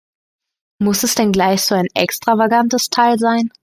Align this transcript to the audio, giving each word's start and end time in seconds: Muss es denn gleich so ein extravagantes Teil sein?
Muss 0.79 1.03
es 1.03 1.13
denn 1.13 1.31
gleich 1.31 1.61
so 1.61 1.75
ein 1.75 1.85
extravagantes 1.93 2.89
Teil 2.89 3.19
sein? 3.19 3.51